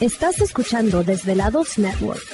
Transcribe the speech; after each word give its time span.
Estás 0.00 0.40
escuchando 0.40 1.04
Desvelados 1.04 1.78
Network. 1.78 2.33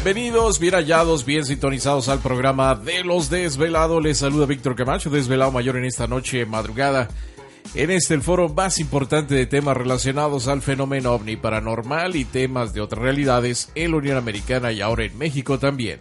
Bienvenidos, 0.00 0.60
bien 0.60 0.74
hallados, 0.74 1.24
bien 1.24 1.44
sintonizados 1.44 2.08
al 2.08 2.20
programa 2.20 2.76
de 2.76 3.02
los 3.02 3.30
desvelados. 3.30 4.00
Les 4.00 4.18
saluda 4.18 4.46
Víctor 4.46 4.76
Camacho, 4.76 5.10
desvelado 5.10 5.50
mayor 5.50 5.76
en 5.76 5.84
esta 5.84 6.06
noche 6.06 6.46
madrugada. 6.46 7.08
En 7.74 7.90
este 7.90 8.14
el 8.14 8.22
foro 8.22 8.48
más 8.48 8.78
importante 8.78 9.34
de 9.34 9.46
temas 9.46 9.76
relacionados 9.76 10.46
al 10.46 10.62
fenómeno 10.62 11.14
ovni 11.14 11.34
paranormal 11.34 12.14
y 12.14 12.24
temas 12.24 12.72
de 12.72 12.80
otras 12.80 13.02
realidades 13.02 13.72
en 13.74 13.90
la 13.90 13.96
Unión 13.96 14.16
Americana 14.16 14.70
y 14.70 14.82
ahora 14.82 15.02
en 15.02 15.18
México 15.18 15.58
también. 15.58 15.98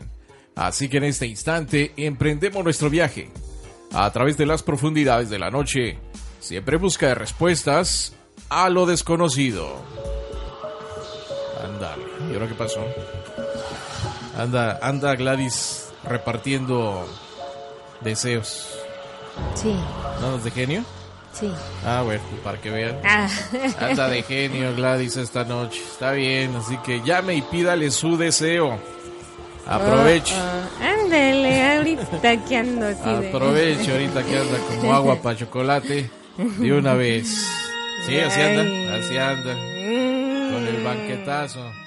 Así 0.54 0.90
que 0.90 0.98
en 0.98 1.06
este 1.06 1.26
instante 1.26 1.94
emprendemos 1.98 2.64
nuestro 2.64 2.92
viaje 2.92 3.32
a 3.94 4.12
través 4.12 4.38
de 4.38 4.46
las 4.46 4.62
profundidades 4.62 5.32
de 5.32 5.40
la 5.40 5.50
noche, 5.50 5.98
siempre 6.40 6.78
busca 6.78 7.08
de 7.08 7.16
respuestas 7.16 8.14
a 8.50 8.70
lo 8.70 8.86
desconocido. 8.86 9.76
Ándale, 11.64 12.04
¿y 12.30 12.36
ahora 12.36 12.48
qué 12.48 12.54
pasó? 12.54 12.86
Anda, 14.38 14.78
anda 14.84 15.16
Gladys 15.16 15.90
repartiendo 16.04 17.08
deseos. 18.02 18.70
Sí, 19.56 19.76
¿No 20.22 20.38
de 20.38 20.52
genio? 20.52 20.84
sí. 21.34 21.52
Ah, 21.86 22.02
bueno, 22.04 22.22
para 22.44 22.60
que 22.60 22.70
vean. 22.70 22.98
Ah, 23.04 23.28
Anda 23.80 24.10
de 24.10 24.22
genio 24.24 24.76
Gladys 24.76 25.18
esta 25.18 25.44
noche. 25.44 25.82
Está 25.82 26.12
bien, 26.12 26.56
así 26.56 26.78
que 26.78 27.02
llame 27.04 27.36
y 27.36 27.42
pídale 27.42 27.90
su 27.92 28.18
deseo. 28.18 28.80
Aproveche. 29.66 30.36
oh, 30.36 30.40
oh. 30.40 30.84
Ándale, 31.04 31.76
ahorita 31.78 32.46
que 32.46 32.58
ando 32.58 32.88
así 32.88 33.10
de... 33.10 33.30
Aproveche 33.30 33.92
ahorita 33.92 34.24
que 34.24 34.38
anda 34.38 34.58
como 34.70 34.94
agua 34.94 35.16
para 35.22 35.38
chocolate. 35.38 36.10
De 36.38 36.74
una 36.74 36.94
vez. 36.94 37.28
Sí, 38.06 38.18
así 38.20 38.40
anda, 38.42 38.62
así 38.98 39.18
anda. 39.18 39.54
Con 39.54 40.68
el 40.68 40.84
banquetazo. 40.84 41.87